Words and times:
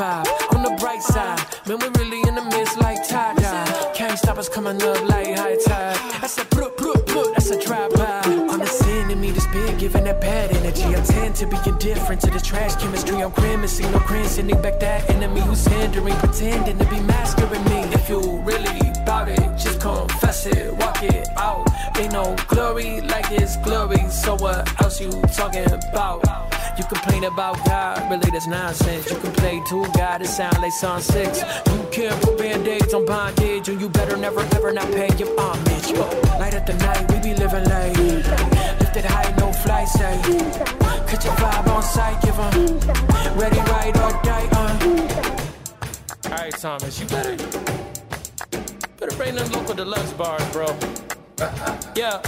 vibe 0.00 0.54
on 0.56 0.62
the 0.62 0.74
bright 0.80 1.02
side. 1.02 1.38
Man, 1.66 1.78
we're 1.78 1.92
really 2.00 2.20
in 2.26 2.34
the 2.34 2.44
midst 2.52 2.80
like 2.80 3.06
tie 3.06 3.34
dye. 3.34 3.92
Can't 3.94 4.18
stop 4.18 4.38
us 4.38 4.48
coming 4.48 4.80
up 4.82 5.00
like 5.08 5.36
high 5.36 5.58
tide. 5.66 5.98
That's 6.20 6.38
a 6.38 6.44
put, 6.46 6.76
put, 6.78 7.06
put, 7.06 7.34
that's 7.34 7.50
a 7.50 7.60
drive 7.60 7.92
by. 7.92 8.22
On 8.52 8.58
the 8.58 8.66
sin 8.66 9.10
in 9.10 9.20
me 9.20 9.30
that's 9.30 9.46
been 9.48 9.76
giving 9.76 10.04
that 10.04 10.20
bad 10.20 10.56
energy. 10.56 10.86
I 10.96 11.02
tend 11.02 11.34
to 11.36 11.46
be 11.46 11.58
indifferent 11.66 12.20
to 12.22 12.30
the 12.30 12.40
trash 12.40 12.76
chemistry. 12.76 13.22
I'm 13.22 13.30
grimacing, 13.32 13.90
no 13.92 13.98
grin, 14.00 14.24
sending 14.24 14.60
back 14.62 14.80
that 14.80 15.10
enemy 15.10 15.40
who's 15.42 15.66
hindering, 15.66 16.16
pretending 16.16 16.78
to 16.78 16.86
be 16.86 17.00
mastering 17.00 17.64
me. 17.64 17.80
If 17.98 18.08
you 18.08 18.20
really 18.50 18.80
bout 19.04 19.28
it, 19.28 19.50
just 19.58 19.80
confess 19.80 20.46
it, 20.46 20.74
walk 20.76 21.02
it 21.02 21.28
out. 21.36 21.68
Ain't 21.98 22.12
no 22.12 22.36
glory 22.48 23.02
like 23.02 23.30
it's 23.30 23.56
glory, 23.58 24.02
so 24.08 24.36
what 24.36 24.58
else 24.80 24.98
you 24.98 25.10
talking 25.36 25.70
about? 25.72 26.20
You 26.80 26.86
complain 26.86 27.24
about 27.24 27.62
God, 27.66 28.10
really 28.10 28.30
that's 28.30 28.46
nonsense. 28.46 29.10
You 29.10 29.18
can 29.18 29.32
play 29.32 29.62
to 29.68 29.84
God, 29.92 30.22
it 30.22 30.28
sound 30.28 30.62
like 30.62 30.72
Psalm 30.72 31.02
6. 31.02 31.42
You 31.66 31.86
can't 31.92 32.22
put 32.22 32.38
band-aids 32.38 32.94
on 32.94 33.04
bondage, 33.04 33.68
and 33.68 33.78
you 33.78 33.90
better 33.90 34.16
never 34.16 34.40
ever 34.56 34.72
not 34.72 34.86
pay 34.92 35.10
your 35.18 35.28
homage. 35.38 35.92
But 35.92 36.40
light 36.40 36.54
up 36.54 36.64
the 36.64 36.72
night, 36.72 37.04
we 37.12 37.20
be 37.20 37.34
living 37.34 37.64
late. 37.64 38.24
Lifted 38.80 39.04
high, 39.04 39.30
no 39.36 39.52
fly 39.52 39.84
say. 39.84 40.22
Catch 41.06 41.26
your 41.26 41.34
vibe 41.34 41.68
on 41.68 41.82
sight, 41.82 42.18
give 42.22 42.38
'em 42.38 43.38
ready, 43.38 43.60
right, 43.74 43.94
or 43.98 44.12
die, 44.22 44.48
uh. 44.52 46.30
Alright, 46.30 46.56
Thomas, 46.56 46.98
you 46.98 47.06
better, 47.08 47.36
better 48.98 49.16
bring 49.18 49.34
them 49.34 49.52
local 49.52 49.74
deluxe 49.74 50.14
bars, 50.14 50.48
bro. 50.50 50.74
Yeah. 51.94 52.22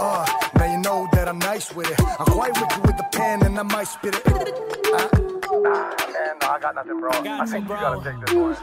Uh, 0.00 0.26
now 0.56 0.72
you 0.72 0.78
know 0.78 1.08
that 1.12 1.28
I'm 1.28 1.38
nice 1.38 1.74
with 1.74 1.90
it. 1.90 2.00
I'm 2.00 2.26
quite 2.26 2.54
wicked 2.60 2.86
with 2.86 2.96
the 2.96 3.06
pen 3.12 3.42
and 3.42 3.58
I 3.58 3.62
might 3.62 3.88
spit 3.88 4.14
it. 4.14 4.26
Uh, 4.26 5.08
Man, 5.58 6.36
no, 6.40 6.48
I 6.48 6.58
got 6.60 6.74
nothing, 6.74 7.00
bro. 7.00 7.10
I 7.10 7.46
think 7.46 7.68
you 7.68 7.74
gotta 7.74 8.12
take 8.12 8.20
this. 8.26 8.60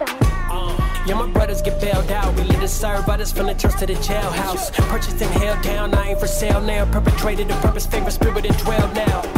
Yeah, 1.07 1.15
my 1.15 1.27
brothers 1.27 1.61
get 1.61 1.79
bailed 1.81 2.09
out. 2.11 2.33
We 2.35 2.43
lit 2.43 2.59
to 2.61 2.67
serve 2.67 3.07
others 3.09 3.31
from 3.31 3.47
the 3.47 3.53
church 3.53 3.77
to 3.79 3.85
the 3.85 3.93
jailhouse. 3.95 4.71
Purchased 4.89 5.21
and 5.21 5.31
held 5.41 5.61
down, 5.61 5.93
I 5.93 6.09
ain't 6.09 6.19
for 6.19 6.27
sale 6.27 6.61
now. 6.61 6.85
Perpetrated 6.91 7.47
the 7.47 7.55
purpose, 7.55 7.85
favorite 7.85 8.11
spirit 8.11 8.45
and 8.45 8.57
dwell 8.57 8.87
now. 8.93 9.34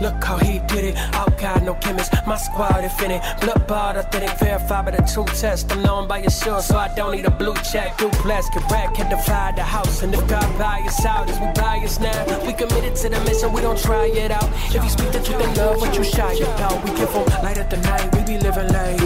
Look 0.00 0.22
how 0.22 0.38
he 0.38 0.60
did 0.70 0.84
it. 0.84 0.96
Out 1.14 1.36
God, 1.38 1.64
no 1.64 1.74
chemist. 1.74 2.12
My 2.26 2.36
squad 2.36 2.84
infinite. 2.84 3.22
Blood 3.40 3.66
bought, 3.66 3.96
authentic, 3.96 4.38
verified 4.38 4.84
by 4.86 4.90
the 4.92 5.02
true 5.12 5.26
test. 5.26 5.72
I'm 5.72 5.82
known 5.82 6.06
by 6.06 6.18
your 6.18 6.30
sure, 6.30 6.62
so 6.62 6.76
I 6.76 6.88
don't 6.94 7.12
need 7.12 7.26
a 7.26 7.30
blue 7.30 7.54
check. 7.72 7.96
Duplex, 7.98 8.48
back, 8.68 8.94
can 8.94 9.10
divide 9.10 9.56
the 9.56 9.64
house. 9.64 10.02
And 10.02 10.14
if 10.14 10.26
God 10.28 10.46
buy 10.56 10.80
us 10.86 11.04
out, 11.04 11.28
as 11.28 11.38
we 11.40 11.46
buy 11.60 11.78
us 11.78 11.98
now, 11.98 12.46
we 12.46 12.52
committed 12.52 12.94
to 12.96 13.08
the 13.08 13.20
mission, 13.24 13.52
we 13.52 13.60
don't 13.60 13.78
try 13.78 14.06
it 14.06 14.30
out. 14.30 14.48
If 14.74 14.84
you 14.84 14.90
speak 14.90 15.10
the 15.10 15.20
truth 15.20 15.42
and 15.42 15.56
love, 15.56 15.80
what 15.80 15.94
you 15.96 16.04
shy 16.04 16.34
about, 16.34 16.84
we 16.84 16.90
give 16.90 17.08
give 17.08 17.16
'em 17.16 17.42
light 17.42 17.58
at 17.58 17.70
the 17.70 17.76
night, 17.78 18.14
we 18.14 18.22
be 18.22 18.38
living 18.38 18.68
late. 18.68 19.00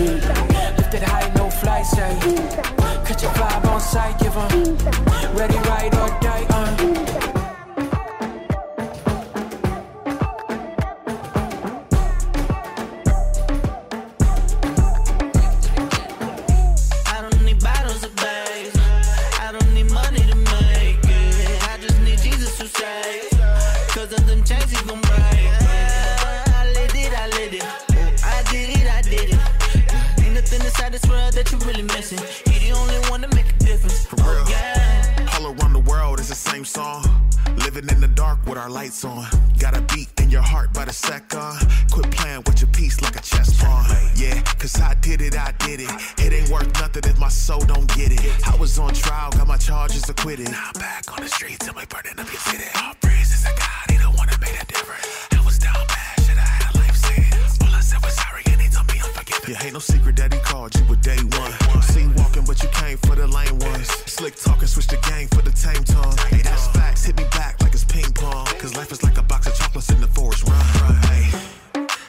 Lifted 0.76 1.02
high, 1.02 1.30
no 1.36 1.50
flight, 1.50 1.86
say. 1.86 2.16
Catch 3.06 3.22
your 3.22 3.32
vibe 3.32 3.64
on 3.68 3.80
sight, 3.80 4.18
give 4.18 4.36
'em 4.36 4.76
ready, 5.36 5.58
right, 5.68 5.94
or 5.94 6.08
die, 6.20 6.46
uh. 6.50 7.01
Slick 64.42 64.54
talking, 64.54 64.68
switch 64.68 64.86
the 64.88 64.96
game 65.08 65.28
for 65.28 65.42
the 65.42 65.52
tame 65.52 65.84
tongue. 65.84 66.16
Hey, 66.28 66.42
that's 66.42 66.66
facts, 66.68 67.04
hit 67.04 67.16
me 67.16 67.24
back 67.30 67.60
like 67.62 67.72
it's 67.72 67.84
ping 67.84 68.10
pong. 68.12 68.46
Cause 68.58 68.74
life 68.76 68.90
is 68.90 69.02
like 69.02 69.16
a 69.18 69.22
box 69.22 69.46
of 69.46 69.54
chocolates 69.54 69.90
in 69.90 70.00
the 70.00 70.08
forest 70.08 70.48
run. 70.48 70.96
Hey. 71.06 71.30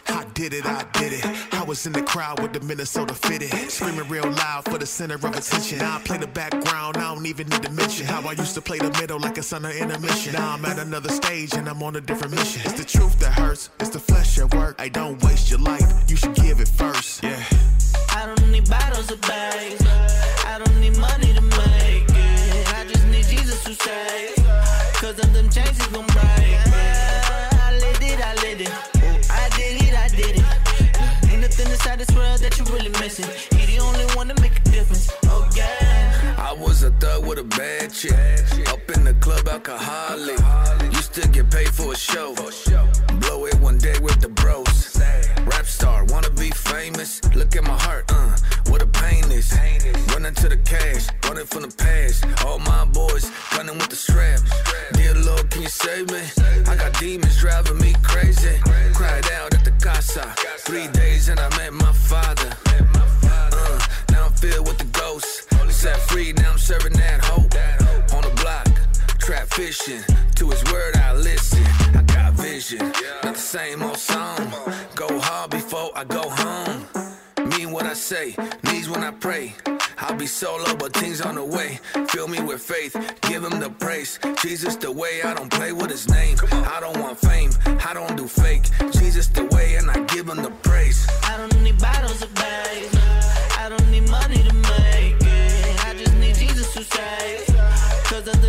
I 0.07 0.25
did 0.33 0.53
it, 0.53 0.65
I 0.65 0.83
did 0.93 1.13
it. 1.13 1.25
I 1.53 1.63
was 1.63 1.85
in 1.85 1.93
the 1.93 2.01
crowd 2.01 2.41
with 2.41 2.53
the 2.53 2.59
Minnesota 2.61 3.13
fitted. 3.13 3.51
Screaming 3.69 4.07
real 4.09 4.29
loud 4.31 4.65
for 4.65 4.79
the 4.79 4.85
center 4.85 5.15
of 5.15 5.25
attention. 5.25 5.77
Now 5.77 5.97
I 5.97 6.01
play 6.01 6.17
the 6.17 6.27
background, 6.27 6.97
I 6.97 7.13
don't 7.13 7.25
even 7.25 7.47
need 7.49 7.61
to 7.63 7.71
mention 7.71 8.07
how 8.07 8.27
I 8.27 8.31
used 8.31 8.55
to 8.55 8.61
play 8.61 8.79
the 8.79 8.91
middle 8.99 9.19
like 9.19 9.37
it's 9.37 9.53
on 9.53 9.65
an 9.65 9.71
intermission. 9.71 10.33
Now 10.33 10.53
I'm 10.53 10.65
at 10.65 10.79
another 10.79 11.09
stage 11.09 11.53
and 11.53 11.69
I'm 11.69 11.83
on 11.83 11.95
a 11.97 12.01
different 12.01 12.33
mission. 12.33 12.63
It's 12.65 12.73
the 12.73 12.85
truth 12.85 13.19
that 13.19 13.33
hurts, 13.33 13.69
it's 13.79 13.89
the 13.89 13.99
flesh 13.99 14.39
at 14.39 14.53
work. 14.55 14.81
Hey, 14.81 14.89
don't 14.89 15.21
waste 15.23 15.51
your 15.51 15.59
life, 15.59 15.87
you 16.09 16.15
should 16.15 16.33
give 16.33 16.59
it 16.59 16.67
first. 16.67 17.23
Yeah. 17.23 17.43
I 18.09 18.25
don't 18.25 18.51
need 18.51 18.67
bottles 18.67 19.11
of 19.11 19.21
bags. 19.21 19.85
I 20.45 20.57
don't 20.57 20.79
need 20.79 20.97
money 20.97 21.33
to 21.33 21.41
make 21.41 21.72
Jesus 23.65 23.77
to 23.77 23.83
save. 23.83 24.35
Cause 24.95 25.19
of 25.19 25.33
them 25.33 25.49
chains 25.49 25.77
he 25.77 25.93
gon' 25.93 26.05
break. 26.07 26.23
I 26.25 27.77
lit 27.79 28.01
it, 28.01 28.19
I 28.19 28.33
lit 28.35 28.61
it. 28.61 28.69
Oh, 28.69 29.19
I 29.29 29.49
did 29.55 29.81
it, 29.81 29.93
I 29.93 30.07
did 30.09 30.37
it. 30.37 31.31
Ain't 31.31 31.41
nothing 31.41 31.69
inside 31.69 31.99
this 31.99 32.11
world 32.15 32.39
that 32.39 32.57
you 32.57 32.65
really 32.65 32.89
missing. 32.99 33.25
He 33.57 33.65
the 33.75 33.83
only 33.83 34.05
one 34.15 34.27
to 34.29 34.41
make 34.41 34.57
a 34.57 34.63
difference. 34.71 35.11
Oh 35.25 35.49
yeah. 35.55 36.35
I 36.37 36.53
was 36.53 36.83
a 36.83 36.91
thug 36.91 37.25
with 37.25 37.39
a 37.39 37.43
bad 37.43 37.93
chick. 37.93 38.13
Up 38.69 38.89
in 38.95 39.03
the 39.03 39.13
club, 39.19 39.47
alcoholic. 39.47 40.39
Used 40.93 41.13
to 41.13 41.27
get 41.29 41.49
paid 41.51 41.69
for 41.69 41.93
a 41.93 41.95
show. 41.95 42.35
Blow 43.19 43.45
it 43.45 43.55
one 43.59 43.77
day 43.77 43.97
with 43.99 44.12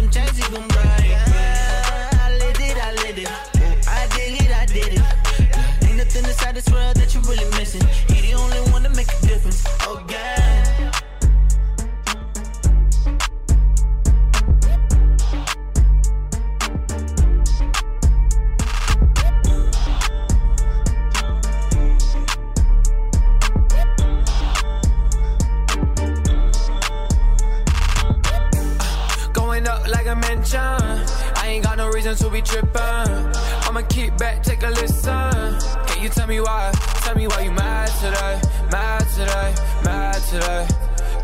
them 0.05 0.12
chains 0.12 0.37
he 0.37 0.53
gon' 0.53 0.69
break. 0.69 0.85
I 0.87 2.37
lit 2.39 2.61
it, 2.61 2.77
I 2.77 2.93
lit 2.93 3.19
it. 3.19 3.29
I 3.89 4.06
did 4.09 4.41
it, 4.41 4.51
I 4.51 4.67
did 4.67 4.95
it. 4.95 5.87
Ain't 5.87 5.97
nothing 5.97 6.25
inside 6.25 6.55
this 6.55 6.69
world 6.71 6.97
that 6.97 7.15
you 7.15 7.21
really 7.23 7.49
missing. 7.59 7.83
He 8.09 8.33
the 8.33 8.35
only 8.35 8.59
one 8.73 8.83
to 8.83 8.91
make 8.91 9.09
a 9.09 9.27
difference. 9.27 9.65
Oh 9.81 10.05
yeah. 10.11 10.91
Reason 32.14 32.28
to 32.28 32.32
be 32.32 32.43
trippin'. 32.43 33.32
I'ma 33.66 33.82
keep 33.88 34.16
back, 34.19 34.40
take 34.44 34.62
a 34.62 34.69
listen. 34.69 35.58
Can 35.88 36.00
you 36.00 36.08
tell 36.08 36.28
me 36.28 36.40
why? 36.40 36.70
Tell 37.02 37.16
me 37.16 37.26
why 37.26 37.40
you 37.40 37.50
mad 37.50 37.88
today? 37.88 38.40
Mad 38.70 39.00
today? 39.08 39.55
Mad 39.82 40.22
today? 40.31 40.69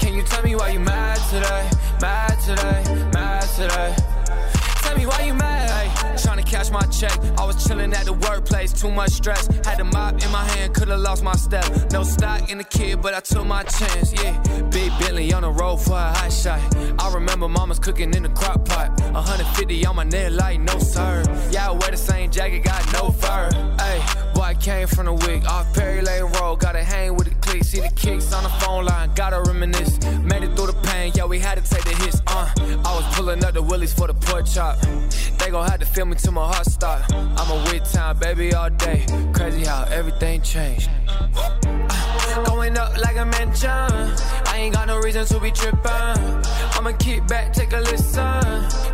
Can 0.01 0.15
you 0.15 0.25
tell 0.25 0.43
me 0.43 0.57
why 0.57 0.71
you 0.71 0.81
mad 0.81 1.19
today? 1.31 1.71
Mad 2.01 2.41
today? 2.41 3.11
Mad 3.13 3.43
today? 3.55 4.10
Me 5.01 5.07
why 5.07 5.23
you 5.23 5.33
mad? 5.33 6.19
Trying 6.19 6.45
to 6.45 6.51
cash 6.51 6.71
my 6.71 6.83
check. 6.83 7.17
I 7.39 7.47
was 7.47 7.67
chilling 7.67 7.91
at 7.95 8.05
the 8.05 8.13
workplace, 8.13 8.71
too 8.71 8.91
much 8.91 9.13
stress. 9.13 9.47
Had 9.65 9.81
a 9.81 9.85
mop 9.85 10.23
in 10.23 10.31
my 10.31 10.45
hand, 10.45 10.75
could've 10.75 11.01
lost 11.01 11.25
my 11.25 11.33
step. 11.37 11.65
No 11.91 12.03
stock 12.03 12.51
in 12.51 12.59
the 12.59 12.65
kid, 12.65 13.01
but 13.01 13.15
I 13.15 13.21
took 13.21 13.47
my 13.47 13.63
chance. 13.63 14.13
Yeah, 14.13 14.39
big 14.69 14.91
Bentley 14.99 15.33
on 15.33 15.41
the 15.41 15.51
road 15.51 15.79
for 15.79 15.95
a 15.95 16.13
hot 16.13 16.31
shot. 16.31 16.61
I 16.99 17.15
remember 17.15 17.49
mama's 17.49 17.79
cooking 17.79 18.13
in 18.13 18.25
the 18.25 18.29
crock 18.29 18.67
pot. 18.67 19.01
150 19.01 19.87
on 19.87 19.97
my 19.97 20.05
neck, 20.05 20.33
like 20.33 20.61
no 20.61 20.79
sir. 20.79 21.25
Yeah, 21.51 21.71
I 21.71 21.73
wear 21.73 21.91
the 21.91 21.97
same 21.97 22.31
jacket, 22.31 22.65
got 22.65 22.85
no 22.93 23.11
fur. 23.11 23.49
Hey, 23.79 24.03
boy, 24.35 24.43
I 24.43 24.55
came 24.55 24.87
from 24.87 25.07
the 25.07 25.15
wig 25.15 25.47
off 25.47 25.73
Perry 25.73 26.03
Lane 26.03 26.25
Road. 26.25 26.61
Gotta 26.61 26.85
hang 26.85 27.15
with 27.17 27.29
the 27.31 27.35
see 27.59 27.81
the 27.81 27.89
kicks 27.97 28.33
on 28.33 28.45
the 28.45 28.49
phone 28.61 28.85
line. 28.85 29.11
Gotta 29.15 29.41
reminisce. 29.41 29.99
Made 30.23 30.45
it 30.45 30.55
through 30.55 30.69
the 30.69 30.79
pain, 30.85 31.13
yeah, 31.15 31.25
we 31.25 31.39
had 31.39 31.63
to 31.63 31.69
take 31.69 31.85
the 31.85 31.95
hits. 32.03 32.23
Uh, 32.27 32.49
I 32.85 32.95
was 32.95 33.05
pulling 33.17 33.45
up 33.45 33.55
the 33.55 33.63
willies 33.63 33.93
for 33.93 34.07
the 34.07 34.15
pork 34.15 34.47
chop. 34.47 34.79
They 35.39 35.51
gon' 35.51 35.69
have 35.69 35.81
to 35.81 35.87
feel 35.87 36.07
me 36.07 36.17
till 36.17 36.33
my 36.33 36.47
heart 36.47 36.67
stop. 36.67 37.03
I'm 37.13 37.51
a 37.51 37.57
with 37.65 37.91
time, 37.93 38.19
baby, 38.19 38.55
all 38.55 38.71
day. 38.71 39.07
Crazy 39.33 39.65
how 39.65 39.85
everything 39.91 40.43
changed. 40.43 40.89
Uh, 41.09 42.10
going 42.45 42.77
up 42.77 42.97
like 42.99 43.17
a 43.17 43.25
mansion. 43.25 43.71
I 43.71 44.55
ain't 44.57 44.75
got 44.75 44.87
no 44.87 44.99
reason 45.01 45.25
to 45.27 45.41
be 45.41 45.51
trippin'. 45.51 46.43
I'ma 46.77 46.93
keep 46.99 47.27
back, 47.27 47.53
take 47.53 47.73
a 47.73 47.81
listen. 47.81 48.41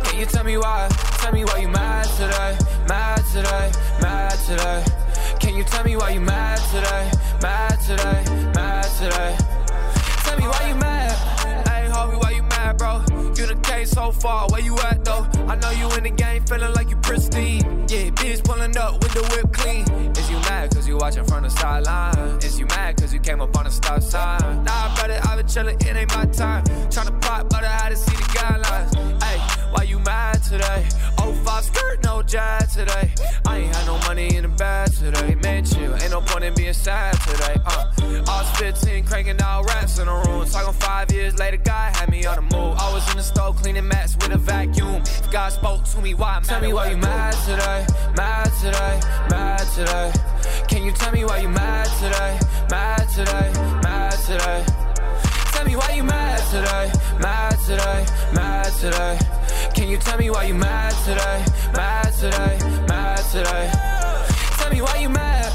Can 0.03 0.19
you 0.19 0.25
tell 0.25 0.43
me 0.43 0.57
why? 0.57 0.87
Tell 1.19 1.33
me 1.33 1.45
why 1.45 1.59
you 1.59 1.67
mad 1.67 2.05
today? 2.17 2.57
Mad 2.87 3.23
today? 3.33 3.71
Mad 4.01 4.37
today? 4.45 4.83
Can 5.39 5.55
you 5.55 5.63
tell 5.63 5.83
me 5.83 5.95
why 5.95 6.11
you 6.11 6.21
mad 6.21 6.59
today? 6.71 7.11
Mad 7.41 7.79
today? 7.81 8.23
Mad 8.55 8.83
today? 8.99 9.37
Tell 10.23 10.37
me 10.37 10.47
why 10.47 10.67
you 10.69 10.75
mad? 10.75 11.36
Bro? 12.77 13.03
You 13.35 13.45
the 13.47 13.59
case 13.63 13.91
so 13.91 14.11
far, 14.11 14.47
where 14.49 14.61
you 14.61 14.77
at 14.79 15.03
though? 15.03 15.27
I 15.47 15.55
know 15.55 15.71
you 15.71 15.91
in 15.97 16.03
the 16.03 16.09
game, 16.09 16.43
feeling 16.45 16.73
like 16.73 16.89
you 16.89 16.97
pristine. 16.97 17.61
Yeah, 17.89 18.09
bitch 18.11 18.43
pulling 18.43 18.77
up 18.77 19.01
with 19.01 19.13
the 19.13 19.23
whip 19.31 19.51
clean. 19.53 19.85
Is 20.15 20.29
you 20.29 20.37
mad 20.49 20.73
cause 20.73 20.87
you 20.87 20.97
watching 20.97 21.25
from 21.25 21.43
the 21.43 21.49
sideline? 21.49 22.39
Is 22.43 22.59
you 22.59 22.65
mad 22.67 22.97
cause 22.97 23.13
you 23.13 23.19
came 23.19 23.41
up 23.41 23.55
on 23.57 23.65
the 23.65 23.71
stop 23.71 24.01
sign? 24.01 24.63
Nah, 24.63 24.95
brother, 24.95 25.19
I 25.23 25.35
been 25.35 25.45
chillin', 25.45 25.81
it 25.81 25.95
ain't 25.95 26.15
my 26.15 26.25
time. 26.25 26.63
Tryna 26.89 27.19
pop, 27.21 27.49
but 27.49 27.63
I 27.63 27.69
had 27.69 27.89
to 27.89 27.95
see 27.95 28.15
the 28.15 28.23
guidelines. 28.37 29.23
Hey, 29.23 29.37
why 29.71 29.83
you 29.83 29.99
mad 29.99 30.43
today? 30.43 30.87
Oh, 31.19 31.33
five 31.43 31.63
skirt, 31.63 32.03
no 32.03 32.21
jazz 32.21 32.75
today. 32.75 33.13
I 33.45 33.59
ain't 33.59 33.75
had 33.75 33.85
no 33.85 33.97
money 33.99 34.35
in 34.35 34.43
the 34.43 34.49
bag 34.49 34.91
today. 34.91 35.35
Man, 35.35 35.65
chill, 35.65 35.93
ain't 35.95 36.11
no 36.11 36.21
point 36.21 36.43
in 36.43 36.53
being 36.53 36.73
sad 36.73 37.13
today. 37.21 37.59
Uh, 37.65 37.91
I 38.27 38.41
was 38.41 38.49
15, 38.59 39.05
cranking 39.05 39.41
out 39.41 39.65
raps 39.65 39.99
in 39.99 40.07
the 40.07 40.13
room. 40.13 40.45
Talking 40.45 40.73
five 40.73 41.11
years 41.11 41.37
later, 41.39 41.57
God 41.57 41.95
had 41.95 42.09
me 42.09 42.25
on 42.25 42.35
the 42.35 42.55
move. 42.55 42.66
I 42.73 42.93
was 42.93 43.09
in 43.11 43.17
the 43.17 43.23
stove 43.23 43.55
cleaning 43.57 43.87
mats 43.87 44.15
with 44.15 44.31
a 44.31 44.37
vacuum. 44.37 45.01
If 45.01 45.31
God 45.31 45.51
spoke 45.51 45.83
to 45.85 46.01
me, 46.01 46.13
why? 46.13 46.39
Tell 46.43 46.61
me 46.61 46.73
why 46.73 46.91
you 46.91 46.97
mad 46.97 47.33
today? 47.45 47.85
Mad 48.15 48.51
today? 48.61 48.99
Mad 49.29 49.65
today? 49.75 50.11
Can 50.67 50.83
you 50.83 50.91
tell 50.91 51.11
me 51.11 51.25
why 51.25 51.39
you 51.39 51.49
mad 51.49 51.87
today? 52.01 52.39
Mad 52.69 53.07
today? 53.09 53.51
Mad 53.83 54.11
today? 54.25 54.65
Tell 55.53 55.65
me 55.65 55.75
why 55.75 55.91
you 55.95 56.03
mad 56.03 56.39
today? 56.51 56.91
Mad 57.19 57.57
today? 57.65 58.05
Mad 58.33 58.73
today? 58.79 59.19
Can 59.73 59.89
you 59.89 59.97
tell 59.97 60.17
me 60.17 60.29
why 60.29 60.43
you 60.45 60.53
mad 60.53 60.93
today? 61.05 61.45
Mad 61.73 62.13
today? 62.13 62.57
Mad 62.87 63.23
today? 63.31 63.71
Tell 64.57 64.71
me 64.71 64.81
why 64.81 64.97
you 64.97 65.09
mad? 65.09 65.46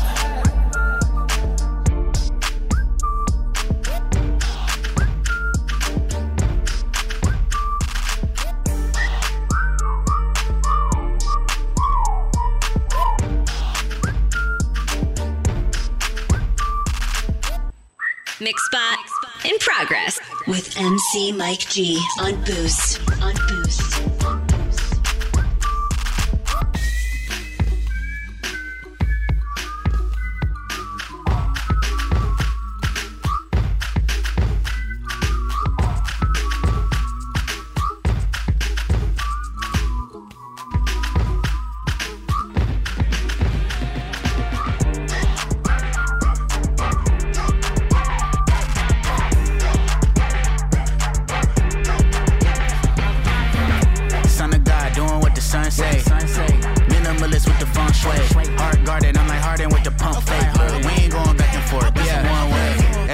Mixspot 18.42 18.96
in 19.44 19.56
progress 19.60 20.18
with 20.48 20.76
MC 20.76 21.30
Mike 21.30 21.60
G. 21.60 22.00
On 22.20 22.34
Boost. 22.42 23.11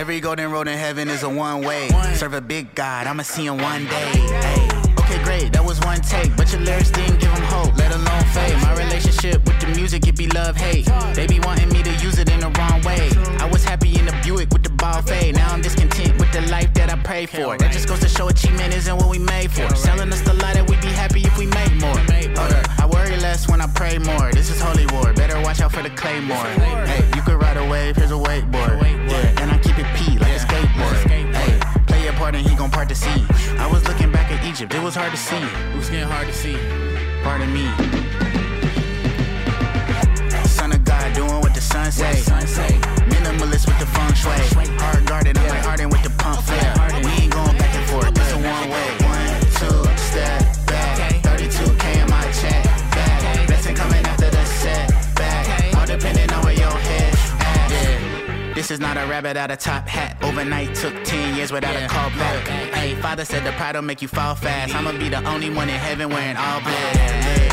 Every 0.08 0.20
golden 0.20 0.50
road 0.50 0.68
in 0.68 0.78
heaven 0.78 1.10
is 1.10 1.22
a 1.22 1.28
one 1.28 1.60
way. 1.60 1.90
Serve 2.14 2.32
a 2.32 2.40
big 2.40 2.74
God, 2.74 3.06
I'ma 3.06 3.24
see 3.24 3.44
him 3.44 3.58
one 3.58 3.84
day. 3.84 4.12
Ay. 4.14 4.94
Okay, 5.00 5.22
great, 5.22 5.52
that 5.52 5.62
was 5.62 5.78
one 5.80 6.00
take. 6.00 6.34
But 6.34 6.50
your 6.50 6.62
lyrics 6.62 6.90
didn't 6.90 7.20
give 7.20 7.30
him 7.30 7.42
hope, 7.42 7.76
let 7.76 7.94
alone 7.94 8.24
fade. 8.32 8.56
My 8.62 8.72
relationship 8.72 9.44
with 9.44 9.60
the 9.60 9.66
music, 9.76 10.08
it 10.08 10.16
be 10.16 10.26
love 10.28 10.56
hate. 10.56 10.86
They 11.14 11.26
be 11.26 11.40
wanting 11.40 11.68
me 11.68 11.82
to 11.82 11.92
use 11.96 12.18
it 12.18 12.30
in 12.30 12.40
the 12.40 12.48
wrong 12.56 12.80
way. 12.88 13.10
I 13.38 13.50
was 13.52 13.62
happy 13.64 13.98
in 13.98 14.06
the 14.06 14.18
Buick 14.24 14.48
with 14.50 14.62
the 14.62 14.67
ball 14.78 15.02
fade. 15.02 15.34
Now 15.34 15.52
I'm 15.52 15.60
discontent 15.60 16.18
with 16.18 16.32
the 16.32 16.40
life 16.50 16.72
that 16.74 16.90
I 16.90 16.96
prayed 17.02 17.28
for. 17.28 17.58
That 17.58 17.72
just 17.72 17.88
goes 17.88 18.00
to 18.00 18.08
show 18.08 18.28
achievement 18.28 18.74
isn't 18.74 18.96
what 18.96 19.10
we 19.10 19.18
made 19.18 19.50
for. 19.50 19.68
Selling 19.76 20.10
us 20.12 20.22
the 20.22 20.34
lie 20.34 20.54
that 20.54 20.68
we'd 20.68 20.80
be 20.80 20.88
happy 20.88 21.20
if 21.20 21.36
we 21.36 21.46
made 21.46 21.74
more. 21.80 21.98
Hold 22.38 22.52
up, 22.52 22.80
I 22.80 22.86
worry 22.86 23.16
less 23.18 23.48
when 23.48 23.60
I 23.60 23.66
pray 23.66 23.98
more. 23.98 24.32
This 24.32 24.50
is 24.50 24.60
holy 24.60 24.86
war, 24.86 25.12
better 25.12 25.40
watch 25.42 25.60
out 25.60 25.72
for 25.72 25.82
the 25.82 25.90
claymore. 25.90 26.48
Hey, 26.86 27.04
you 27.14 27.22
could 27.22 27.40
ride 27.42 27.56
a 27.56 27.68
wave, 27.68 27.96
here's 27.96 28.12
a 28.12 28.14
wakeboard. 28.14 28.80
Yeah, 29.10 29.42
and 29.42 29.50
I 29.50 29.58
keep 29.58 29.78
it 29.78 29.86
P 29.96 30.18
like 30.18 30.32
a 30.32 30.40
skateboard. 30.40 30.96
Hey, 31.10 31.82
play 31.86 32.04
your 32.04 32.14
part 32.14 32.34
and 32.34 32.46
he 32.46 32.54
gon' 32.56 32.70
part 32.70 32.88
the 32.88 32.94
sea. 32.94 33.24
I 33.58 33.68
was 33.70 33.86
looking 33.86 34.10
back 34.10 34.30
at 34.30 34.44
Egypt, 34.44 34.72
it 34.74 34.82
was 34.82 34.94
hard 34.94 35.10
to 35.10 35.18
see. 35.18 35.36
It 35.36 35.76
was 35.76 35.90
getting 35.90 36.08
hard 36.08 36.26
to 36.26 36.32
see. 36.32 36.56
Pardon 37.22 37.52
me. 37.52 37.97
Doing 41.68 41.84
what 41.84 42.16
the 42.16 42.16
sun 42.16 42.46
say. 42.46 42.72
Minimalist 43.08 43.66
with 43.66 43.78
the 43.78 43.86
feng 43.86 44.14
shui. 44.14 44.32
Hard 44.78 45.06
guarded, 45.06 45.38
I'm 45.38 45.48
like 45.48 45.64
Harden 45.64 45.90
with 45.90 46.02
the 46.02 46.10
pump 46.10 46.42
fake. 46.42 47.04
We 47.04 47.10
ain't 47.22 47.32
going 47.32 47.56
back 47.56 47.74
and 47.74 47.88
forth, 47.88 48.14
this 48.14 48.32
a 48.32 48.36
one 48.36 48.70
way. 48.70 48.88
One, 49.04 49.40
two, 49.58 49.96
step 49.96 50.66
back. 50.66 51.22
32K 51.22 52.02
in 52.02 52.10
my 52.10 52.22
check 52.32 52.64
bag. 52.94 53.46
Blessing 53.46 53.76
coming 53.76 54.04
after 54.04 54.30
the 54.30 54.44
set 54.44 54.88
back. 55.14 55.74
All 55.76 55.86
depending 55.86 56.30
on 56.32 56.44
where 56.44 56.54
your 56.54 56.70
head 56.70 57.14
at. 57.40 57.70
Yeah. 57.70 58.54
This 58.54 58.70
is 58.70 58.80
not 58.80 58.96
a 58.96 59.06
rabbit 59.06 59.36
out 59.36 59.50
of 59.50 59.58
top 59.58 59.86
hat. 59.88 60.16
Overnight 60.22 60.74
took 60.74 60.94
10 61.04 61.36
years 61.36 61.52
without 61.52 61.76
a 61.76 61.86
call 61.88 62.10
back. 62.10 62.46
Hey, 62.74 62.94
father 62.96 63.24
said 63.24 63.44
the 63.44 63.52
pride 63.52 63.74
will 63.74 63.82
make 63.82 64.02
you 64.02 64.08
fall 64.08 64.34
fast. 64.34 64.74
I'ma 64.74 64.92
be 64.92 65.08
the 65.08 65.24
only 65.28 65.50
one 65.50 65.68
in 65.68 65.76
heaven 65.76 66.08
wearing 66.08 66.36
all 66.36 66.60
black. 66.60 67.47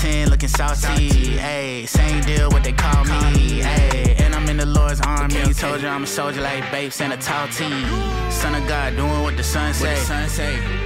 Hey, 0.00 0.12
Satan 0.12 0.30
looking 0.30 0.48
saucy. 0.48 1.36
Hey, 1.36 1.84
same 1.84 2.22
deal 2.22 2.48
what 2.48 2.64
they 2.64 2.72
call 2.72 3.04
me. 3.04 3.60
Hey, 3.60 4.16
and 4.18 4.34
I'm 4.34 4.48
in 4.48 4.56
the 4.56 4.64
Lord's 4.64 4.98
army. 5.02 5.52
Told 5.52 5.82
you 5.82 5.88
I'm 5.88 6.04
a 6.04 6.06
soldier 6.06 6.40
like 6.40 6.70
babes 6.72 7.02
and 7.02 7.12
a 7.12 7.18
tall 7.18 7.46
team. 7.48 7.86
Son 8.30 8.54
of 8.54 8.66
God, 8.66 8.96
doing 8.96 9.22
what 9.22 9.36
the 9.36 9.42
sun 9.42 9.74
say. 9.74 9.96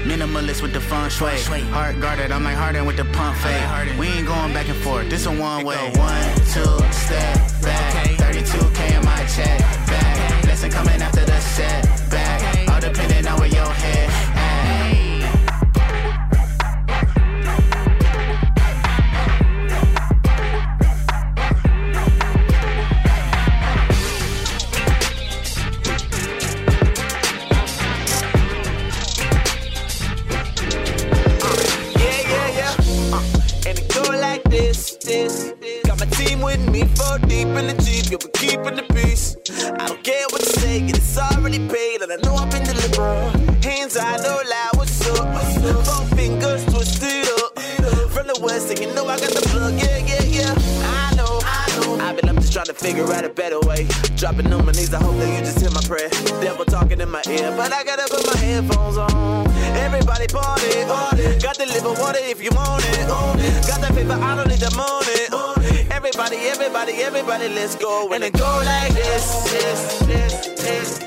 Minimalist 0.02 0.62
with 0.62 0.72
the 0.72 0.80
feng 0.80 1.08
shui. 1.10 1.38
Heart 1.70 2.00
guarded, 2.00 2.32
I'm 2.32 2.42
like 2.42 2.56
Harden 2.56 2.86
with 2.86 2.96
the 2.96 3.04
pump 3.04 3.36
fake. 3.38 3.98
We 4.00 4.08
ain't 4.08 4.26
going 4.26 4.52
back 4.52 4.68
and 4.68 4.78
forth. 4.78 5.08
This 5.08 5.26
a 5.26 5.30
one 5.30 5.64
way. 5.64 5.92
One, 5.94 6.34
two, 6.50 6.64
step 6.90 7.38
back. 7.62 8.08
32K 8.18 8.98
in 8.98 9.04
my 9.04 9.24
check 9.26 9.60
back. 9.86 10.42
Blessing 10.42 10.72
coming 10.72 11.00
after 11.00 11.24
the 11.24 11.38
set 11.40 12.10
back. 12.10 12.68
All 12.68 12.80
depending 12.80 13.28
on 13.28 13.38
where 13.38 13.48
your 13.48 13.64
head 13.64 14.33
deep 37.18 37.48
in 37.48 37.66
the 37.66 37.76
Jeep. 37.82 38.10
Your 38.10 38.18
keeping 38.34 38.76
the 38.76 38.84
peace. 38.94 39.36
I 39.78 39.86
don't 39.86 40.02
care 40.02 40.26
what 40.30 40.42
you 40.42 40.52
say, 40.60 40.80
it's 40.80 41.18
already 41.18 41.58
paid, 41.68 42.02
and 42.02 42.12
I 42.12 42.16
know 42.22 42.34
I've 42.34 42.50
been 42.50 42.64
delivered. 42.64 43.64
Hands 43.64 43.96
I 43.96 44.16
know 44.18 44.40
loud, 44.48 44.76
what's 44.76 45.08
up? 45.08 45.26
Four 45.86 46.16
fingers 46.16 46.64
twisted 46.66 47.28
up. 47.40 47.58
From 48.12 48.26
the 48.26 48.38
west, 48.40 48.70
and 48.70 48.78
you 48.80 48.92
know 48.94 49.06
I 49.06 49.18
got 49.18 49.30
the 49.30 49.42
plug, 49.48 49.74
yeah, 49.74 49.98
yeah, 49.98 50.22
yeah. 50.22 50.54
I 50.84 51.14
know, 51.16 51.40
I 51.42 51.66
know. 51.80 51.98
I've 52.04 52.16
been 52.16 52.28
up 52.28 52.36
just 52.36 52.52
trying 52.52 52.66
to 52.66 52.74
figure 52.74 53.10
out 53.12 53.24
a 53.24 53.28
better 53.28 53.60
way. 53.60 53.86
Dropping 54.16 54.52
on 54.52 54.64
my 54.64 54.72
knees, 54.72 54.92
I 54.94 55.02
hope 55.02 55.16
that 55.16 55.28
you 55.28 55.40
just 55.40 55.60
hear 55.60 55.70
my 55.70 55.82
prayer. 55.82 56.08
Devil 56.40 56.64
talking 56.64 57.00
in 57.00 57.10
my 57.10 57.22
ear, 57.28 57.52
but 57.56 57.72
I 57.72 57.84
gotta 57.84 58.06
put 58.08 58.24
my 58.26 58.38
headphones 58.38 58.96
on. 58.96 59.48
Everybody 59.76 60.26
party, 60.28 60.84
party. 60.86 61.24
Got 61.40 61.58
the 61.58 61.66
liver 61.66 61.94
water 62.00 62.20
if 62.22 62.42
you 62.42 62.50
want 62.54 62.84
it. 62.84 63.06
Got 63.66 63.80
that 63.80 63.92
paper, 63.94 64.12
I 64.12 64.36
don't 64.36 64.48
need 64.48 64.60
the 64.60 64.70
money. 64.76 65.23
Everybody, 66.16 66.46
everybody, 66.46 66.92
everybody, 67.02 67.48
let's 67.48 67.74
go. 67.74 68.12
And 68.12 68.22
it 68.22 68.34
go 68.34 68.62
like 68.64 68.92
this, 68.92 69.50
this, 69.50 69.98
this, 69.98 70.46
this. 70.62 71.00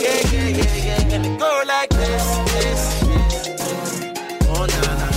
Yeah, 0.00 0.20
yeah, 0.32 0.48
yeah, 0.48 0.76
yeah, 0.84 1.14
and 1.14 1.38
go 1.38 1.62
like 1.64 1.90
this. 1.90 2.24
Oh, 4.48 4.66
nah, 4.66 4.82
nah, 4.98 5.10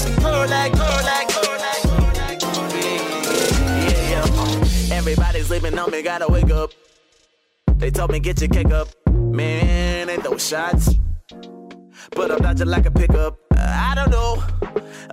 and 0.00 0.16
go 0.22 0.46
like, 0.48 0.72
go 0.72 0.88
like, 1.04 1.28
go 1.28 1.42
like, 1.60 1.84
go 1.84 1.98
like. 2.22 2.40
Yeah. 4.08 4.96
Everybody's 4.96 5.48
sleeping 5.48 5.78
on 5.78 5.90
me, 5.90 6.00
gotta 6.00 6.26
wake 6.26 6.50
up. 6.50 6.70
They 7.76 7.90
told 7.90 8.12
me 8.12 8.18
get 8.18 8.40
your 8.40 8.48
kick 8.48 8.72
up. 8.72 8.88
Man, 9.10 10.06
they 10.06 10.16
throw 10.16 10.38
shots. 10.38 10.94
But 12.12 12.30
I'm 12.30 12.38
dodging 12.38 12.68
like 12.68 12.86
a 12.86 12.90
pickup. 12.90 13.43
I 13.58 13.94
don't 13.94 14.10
know. 14.10 14.42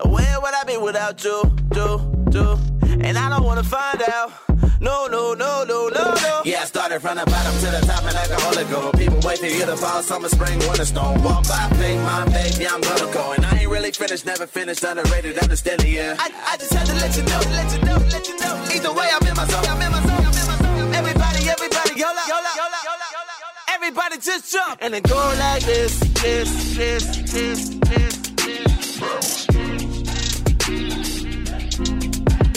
Where 0.09 0.41
would 0.41 0.53
I 0.53 0.63
be 0.65 0.77
without 0.77 1.23
you, 1.23 1.41
you, 1.75 1.89
you? 2.31 2.57
And 3.01 3.17
I 3.17 3.29
don't 3.29 3.43
wanna 3.43 3.63
find 3.63 4.01
out. 4.03 4.31
No, 4.79 5.05
no, 5.05 5.33
no, 5.33 5.63
no, 5.63 5.89
no, 5.89 6.13
no. 6.13 6.41
Yeah, 6.43 6.61
I 6.61 6.65
started 6.65 7.01
from 7.01 7.17
the 7.17 7.25
bottom 7.25 7.53
to 7.61 7.69
the 7.69 7.85
top 7.85 8.03
and 8.03 8.15
like 8.15 8.29
a 8.31 8.41
holy 8.41 8.65
go. 8.65 8.91
People 8.97 9.19
wait 9.23 9.37
to 9.39 9.45
hear 9.45 9.67
the 9.67 9.77
fall, 9.77 10.01
summer, 10.01 10.27
spring, 10.27 10.57
winter 10.59 10.85
storm. 10.85 11.21
Walk 11.23 11.47
by, 11.47 11.69
faith, 11.77 12.01
my 12.01 12.25
baby, 12.25 12.67
I'm 12.67 12.81
gonna 12.81 13.13
go. 13.13 13.33
And 13.33 13.45
I 13.45 13.59
ain't 13.59 13.69
really 13.69 13.91
finished, 13.91 14.25
never 14.25 14.47
finished, 14.47 14.83
underrated, 14.83 15.37
understand 15.37 15.83
it, 15.83 15.89
yeah. 15.89 16.15
I, 16.17 16.31
I 16.53 16.57
just 16.57 16.73
had 16.73 16.87
to 16.87 16.93
let 16.95 17.15
you 17.15 17.23
know, 17.23 17.41
let 17.53 17.71
you 17.73 17.81
know, 17.85 17.97
let 18.09 18.27
you 18.27 18.35
know. 18.39 18.53
Either 18.73 18.93
way, 18.93 19.07
I'm 19.13 19.27
in 19.27 19.35
my 19.35 19.45
zone, 19.45 19.65
I'm 19.65 19.81
in 19.81 19.91
my 19.91 20.01
zone, 20.01 20.25
I'm 20.25 20.33
in 20.33 20.47
my 20.49 20.57
zone. 20.57 20.95
Everybody, 20.95 21.49
everybody, 21.49 21.93
yola, 21.99 22.23
yola, 22.27 22.51
yola, 22.57 22.79
yola, 22.89 23.07
yola. 23.13 23.75
Everybody 23.75 24.17
just 24.17 24.51
jump 24.51 24.79
and 24.81 24.93
then 24.95 25.03
go 25.03 25.17
like 25.37 25.63
this, 25.63 25.99
this, 26.21 26.75
this, 26.75 27.05
this, 27.31 27.69
this. 27.69 28.30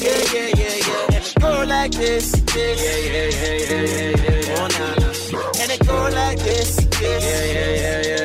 Yeah, 0.05 0.11
yeah, 0.35 0.49
yeah, 0.61 0.77
yeah. 0.89 1.17
And 1.17 1.25
it 1.25 1.35
go 1.41 1.65
like 1.67 1.93
this, 1.93 2.31
this. 2.33 2.77
Yeah, 2.85 2.99
yeah, 3.09 3.29
yeah, 3.41 3.57
yeah, 3.71 3.85
yeah, 3.89 4.49
yeah. 4.49 4.61
Oh, 4.61 4.69
nah, 4.77 4.95
nah. 5.01 5.63
And 5.63 5.71
it 5.73 5.87
go 5.87 5.99
like 6.13 6.39
this, 6.41 6.77
this. 6.77 7.25
Yeah, 7.25 7.45
yeah, 7.57 7.73
yeah, 7.81 8.01
yeah, 8.11 8.24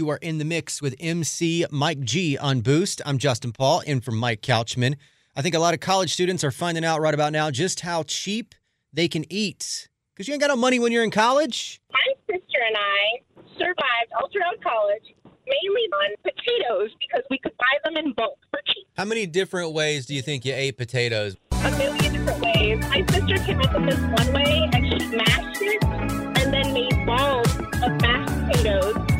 You 0.00 0.08
are 0.08 0.16
in 0.22 0.38
the 0.38 0.46
mix 0.46 0.80
with 0.80 0.94
MC 0.98 1.66
Mike 1.70 2.00
G 2.00 2.38
on 2.38 2.62
Boost. 2.62 3.02
I'm 3.04 3.18
Justin 3.18 3.52
Paul, 3.52 3.80
in 3.80 4.00
from 4.00 4.16
Mike 4.16 4.40
Couchman. 4.40 4.96
I 5.36 5.42
think 5.42 5.54
a 5.54 5.58
lot 5.58 5.74
of 5.74 5.80
college 5.80 6.10
students 6.10 6.42
are 6.42 6.50
finding 6.50 6.86
out 6.86 7.02
right 7.02 7.12
about 7.12 7.34
now 7.34 7.50
just 7.50 7.80
how 7.80 8.04
cheap 8.04 8.54
they 8.94 9.08
can 9.08 9.30
eat. 9.30 9.90
Because 10.14 10.26
you 10.26 10.32
ain't 10.32 10.40
got 10.40 10.46
no 10.46 10.56
money 10.56 10.78
when 10.78 10.90
you're 10.90 11.04
in 11.04 11.10
college. 11.10 11.82
My 11.92 11.98
sister 12.26 12.58
and 12.66 12.76
I 12.78 13.42
survived 13.58 14.10
all 14.18 14.30
throughout 14.32 14.58
college 14.62 15.04
mainly 15.46 15.82
on 15.92 16.14
potatoes 16.22 16.96
because 16.98 17.22
we 17.28 17.36
could 17.36 17.52
buy 17.58 17.76
them 17.84 17.98
in 17.98 18.14
bulk 18.14 18.38
for 18.50 18.60
cheap. 18.68 18.86
How 18.96 19.04
many 19.04 19.26
different 19.26 19.74
ways 19.74 20.06
do 20.06 20.14
you 20.14 20.22
think 20.22 20.46
you 20.46 20.54
ate 20.54 20.78
potatoes? 20.78 21.36
A 21.52 21.70
million 21.72 22.10
different 22.10 22.40
ways. 22.40 22.80
My 22.88 23.04
sister 23.10 23.36
came 23.44 23.60
up 23.60 23.78
with 23.78 23.90
this 23.90 24.00
one 24.00 24.32
way 24.32 24.70
and 24.72 24.86
she 24.86 25.14
mashed 25.14 25.60
it 25.60 25.84
and 25.84 26.54
then 26.54 26.72
made 26.72 27.04
balls 27.04 27.54
of 27.82 28.00
mashed 28.00 28.30
potatoes, 28.46 29.19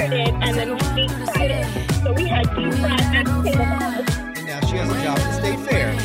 and 0.00 0.56
then 0.56 0.70
we 0.74 0.78
deep. 0.94 1.10
So 2.02 2.12
we 2.12 2.28
had 2.28 2.44
deep 2.54 2.72
fried 2.74 3.00
vegetable. 3.12 3.62
And 4.36 4.46
now 4.46 4.60
she 4.60 4.76
has 4.76 4.90
a 4.90 5.02
job 5.02 5.18
at 5.18 5.24
the 5.24 5.32
state 5.32 5.60
fair. 5.68 5.97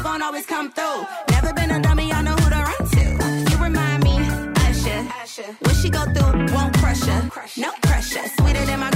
you 0.00 0.04
gon' 0.04 0.22
always 0.22 0.46
come 0.46 0.70
through. 0.72 1.06
Never 1.30 1.52
been 1.52 1.70
a 1.70 1.80
dummy, 1.80 2.12
I 2.12 2.22
know 2.22 2.34
who 2.34 2.50
to 2.50 2.60
run 2.68 2.82
to. 2.94 3.50
You 3.50 3.56
remind 3.62 4.02
me, 4.02 4.16
Usher. 4.66 5.56
What 5.60 5.76
she 5.76 5.90
go 5.90 6.04
through, 6.14 6.54
won't 6.54 6.74
crush 6.78 7.02
her. 7.04 7.20
No 7.56 7.70
pressure, 7.82 8.26
sweeter 8.38 8.64
than 8.64 8.80
my 8.80 8.89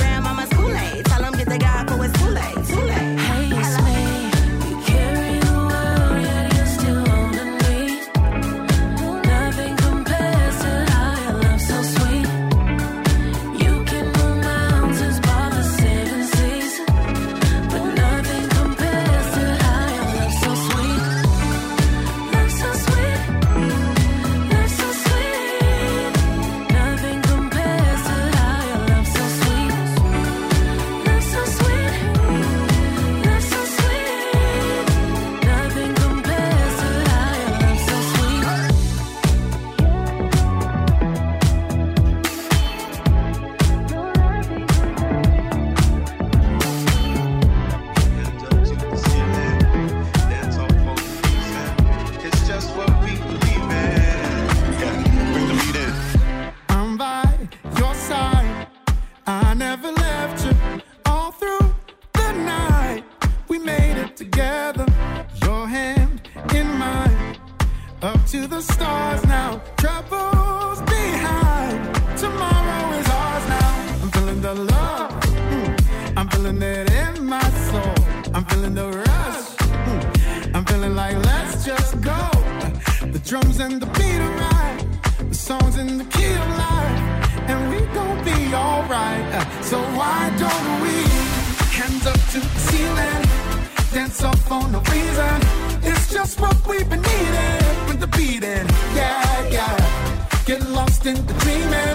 distant, 101.05 101.29
the 101.29 101.35
dreamer. 101.35 101.94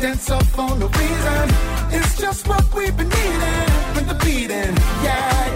Dance 0.00 0.30
up 0.30 0.58
on 0.58 0.78
the 0.78 0.88
reason. 0.88 1.48
It's 1.90 2.20
just 2.20 2.46
what 2.46 2.64
we've 2.74 2.94
been 2.94 3.08
needing. 3.08 3.94
With 3.94 4.08
the 4.08 4.14
beating, 4.24 4.76
yeah. 5.02 5.55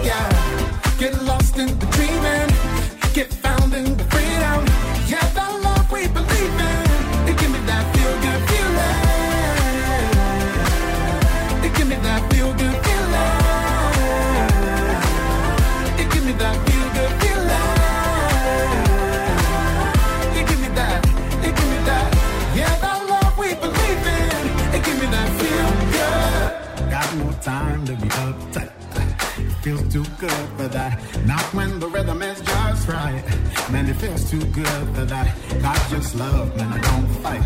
Man, 33.71 33.87
it 33.87 33.95
feels 33.95 34.29
too 34.29 34.43
good 34.47 34.65
for 34.93 35.05
that. 35.05 35.33
I 35.63 35.77
just 35.89 36.15
love, 36.15 36.55
man, 36.57 36.73
I 36.73 36.79
don't 36.79 37.07
fight. 37.23 37.41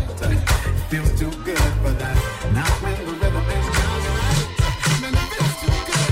Feels 0.90 1.12
too 1.20 1.30
good 1.44 1.58
for 1.82 1.90
that. 1.90 2.16
Now 2.52 2.66
when 2.82 2.94
the 3.06 3.12
rhythm 3.12 3.46
is 3.46 3.66
just 3.66 4.06
right, 4.18 5.00
man, 5.02 5.14
it 5.14 5.28
feels 5.32 5.54
too 5.62 5.70
good. 5.86 6.06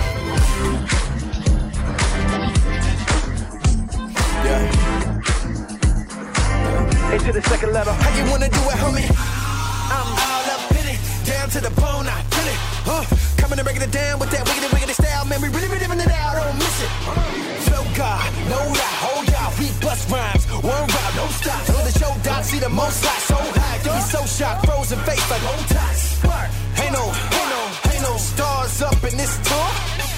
Yeah. 4.47 4.63
Into 7.15 7.33
the 7.33 7.43
second 7.43 7.73
level. 7.73 7.93
How 7.95 8.11
you 8.17 8.25
wanna 8.31 8.49
do 8.49 8.61
it, 8.71 8.79
homie? 8.79 9.11
I'm 9.91 10.09
all 10.15 10.47
up 10.55 10.71
in 10.79 10.87
it, 10.95 11.01
down 11.27 11.49
to 11.51 11.61
the 11.61 11.71
bone, 11.81 12.07
I 12.07 12.23
kill 12.31 12.47
it. 12.47 12.59
Huh? 12.87 13.03
Coming 13.37 13.59
and 13.59 13.67
breaking 13.67 13.83
it 13.83 13.91
down 13.91 14.21
with 14.21 14.31
that 14.31 14.44
most 22.75 23.05
light, 23.05 23.23
so 23.23 23.37
high, 23.39 23.79
me 23.87 24.01
so 24.03 24.21
shocked, 24.27 24.67
frozen 24.67 24.99
face 25.07 25.25
like 25.31 25.43
old 25.47 25.67
ties. 25.71 26.19
Ain't 26.83 26.93
no, 26.93 27.05
ain't 27.07 27.51
no, 27.55 27.63
ain't 27.95 28.03
no 28.03 28.17
stars 28.19 28.83
up 28.83 28.99
in 29.05 29.17
this 29.17 29.39
tour. 29.47 29.69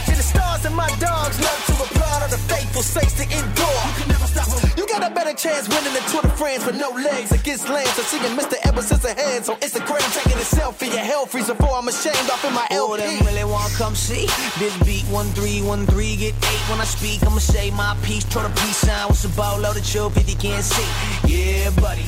See 0.08 0.16
the 0.16 0.22
stars 0.24 0.64
and 0.64 0.74
my 0.74 0.88
dogs 0.98 1.36
love 1.40 1.60
to 1.68 1.72
applaud 1.84 2.22
all 2.22 2.28
the 2.32 2.40
faithful 2.48 2.82
saints 2.82 3.14
to 3.20 3.24
endure. 3.24 3.80
You 3.86 3.94
can 4.00 4.08
never 4.08 4.26
stop. 4.26 4.48
You 4.78 4.86
got 4.88 5.04
a 5.04 5.14
better 5.14 5.34
chance 5.34 5.68
winning 5.68 5.92
the 5.92 6.00
Tour 6.10 6.22
de 6.22 6.30
France 6.30 6.64
with 6.64 6.78
no 6.80 6.90
legs 6.90 7.30
against 7.32 7.68
Lance. 7.68 7.90
So 7.92 8.02
seeing 8.02 8.22
Mr. 8.36 8.56
A 8.64 9.14
hands 9.14 9.48
on 9.48 9.56
Instagram 9.60 10.02
taking 10.14 10.38
a 10.40 10.44
selfie. 10.44 10.88
Your 10.88 11.04
hell 11.04 11.26
freeze 11.26 11.46
before 11.48 11.76
I'm 11.76 11.86
ashamed 11.88 12.28
off 12.30 12.44
in 12.44 12.52
my 12.54 12.66
Oh, 12.72 12.94
LP. 12.94 13.02
them 13.02 13.26
really 13.26 13.44
wanna 13.44 13.72
come 13.76 13.94
see 13.94 14.26
this 14.58 14.76
beat 14.84 15.04
one 15.12 15.26
three 15.36 15.60
one 15.62 15.86
three 15.86 16.16
get 16.16 16.34
eight 16.34 16.62
when 16.70 16.80
I 16.80 16.84
speak. 16.84 17.22
I'ma 17.24 17.38
say 17.38 17.70
my 17.70 17.96
piece, 18.02 18.24
try 18.24 18.42
to 18.42 18.48
peace 18.62 18.78
sign 18.78 19.08
with 19.08 19.18
some 19.18 19.32
bolo 19.32 19.72
that 19.72 19.94
you 19.94 20.06
if 20.06 20.28
you 20.28 20.36
can't 20.36 20.64
see. 20.64 20.88
Yeah, 21.28 21.70
buddy, 21.80 22.04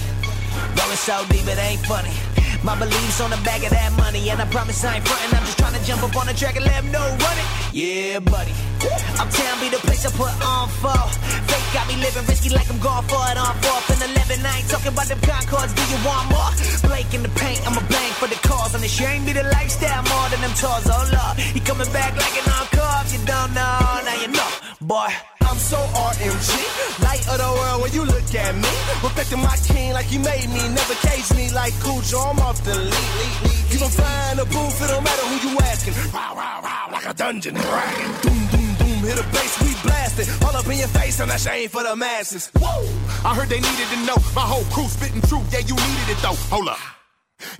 going 0.76 0.96
so 0.96 1.24
deep 1.30 1.46
it 1.46 1.58
ain't 1.58 1.80
funny. 1.86 2.14
My 2.64 2.74
beliefs 2.74 3.20
on 3.20 3.30
the 3.30 3.40
back 3.46 3.62
of 3.62 3.70
that 3.70 3.92
money, 3.96 4.30
and 4.30 4.40
I 4.42 4.46
promise 4.46 4.84
I 4.84 4.96
ain't 4.96 5.06
frontin'. 5.06 5.30
I'm 5.38 5.44
just 5.46 5.58
trying 5.58 5.78
to 5.78 5.84
jump 5.86 6.02
up 6.02 6.16
on 6.16 6.26
the 6.26 6.34
track 6.34 6.56
and 6.56 6.64
let 6.64 6.82
'em 6.82 6.90
know 6.90 7.06
run 7.06 7.38
it. 7.38 7.48
Yeah, 7.72 8.18
buddy. 8.18 8.52
Uptown 9.18 9.60
be 9.60 9.68
the 9.70 9.78
place 9.86 10.04
I 10.04 10.10
put 10.10 10.34
on 10.42 10.68
for. 10.82 10.98
Fake 11.46 11.68
got 11.72 11.86
me 11.86 11.96
living 12.02 12.26
risky 12.26 12.50
like 12.50 12.68
I'm 12.68 12.80
going 12.80 13.06
for 13.06 13.22
it 13.30 13.38
on 13.38 13.54
fourth 13.62 13.90
and 13.94 14.02
eleven. 14.10 14.44
I 14.44 14.58
ain't 14.58 14.68
talking 14.68 14.92
about 14.92 15.06
them 15.06 15.20
Concords. 15.20 15.72
Do 15.72 15.82
you 15.86 15.98
want 16.04 16.30
more? 16.34 16.50
Blake 16.88 17.12
in 17.14 17.22
the 17.22 17.32
paint, 17.38 17.60
I'm 17.66 17.78
a 17.78 17.84
blank 17.92 18.12
for 18.18 18.26
the 18.26 18.40
cause. 18.48 18.74
And 18.74 18.82
it 18.82 18.90
sure 18.90 19.08
ain't 19.08 19.24
be 19.24 19.32
the 19.32 19.46
lifestyle 19.54 20.02
more 20.10 20.26
than 20.30 20.40
them 20.40 20.54
tours. 20.58 20.86
Oh 20.90 21.06
lord, 21.14 21.38
he 21.38 21.60
coming 21.60 21.90
back 21.92 22.12
like 22.18 22.36
an 22.42 22.46
encore. 22.58 22.98
If 23.06 23.12
you 23.14 23.22
don't 23.24 23.54
know, 23.54 24.02
now 24.06 24.16
you 24.22 24.28
know, 24.28 24.50
boy. 24.88 25.12
I'm 25.42 25.58
so 25.58 25.76
RMG, 25.76 26.50
light 27.04 27.24
of 27.28 27.38
the 27.38 27.50
world 27.60 27.82
when 27.82 27.92
you 27.92 28.04
look 28.04 28.28
at 28.34 28.54
me. 28.56 28.72
Respecting 29.04 29.40
my 29.40 29.56
king 29.68 29.92
like 29.92 30.06
he 30.06 30.18
made 30.18 30.48
me, 30.48 30.62
never 30.72 30.96
cage 31.06 31.28
me 31.36 31.52
like 31.52 31.72
Cujo. 31.84 32.18
I'm 32.18 32.40
off 32.40 32.64
the 32.64 32.74
lead. 32.74 33.70
You 33.70 33.78
gon' 33.78 33.92
find 33.92 34.40
a 34.40 34.44
booth, 34.44 34.82
it 34.82 34.88
don't 34.88 35.04
matter 35.04 35.26
who 35.28 35.36
you 35.48 35.58
asking. 35.60 35.94
Wow, 36.12 36.32
wow, 36.34 36.60
wow, 36.64 36.88
like 36.90 37.06
a 37.06 37.14
dungeon 37.14 37.54
dragon. 37.54 38.10
Doom, 38.24 38.42
doom, 38.52 38.70
doom, 38.80 39.00
hit 39.04 39.20
a 39.20 39.26
bass, 39.28 39.52
we 39.62 39.70
blasting. 39.84 40.28
All 40.44 40.56
up 40.56 40.66
in 40.66 40.78
your 40.78 40.88
face, 40.88 41.20
and 41.20 41.30
that 41.30 41.40
shame 41.40 41.68
for 41.68 41.82
the 41.82 41.94
masses. 41.94 42.50
Whoa! 42.56 42.80
I 43.28 43.34
heard 43.34 43.48
they 43.48 43.60
needed 43.60 43.88
to 43.92 43.98
know 44.08 44.18
my 44.34 44.46
whole 44.52 44.64
crew 44.72 44.88
spitting 44.88 45.22
truth. 45.22 45.52
Yeah, 45.52 45.60
you 45.68 45.76
needed 45.76 46.16
it 46.16 46.20
though. 46.24 46.40
Hold 46.48 46.68
up. 46.68 46.80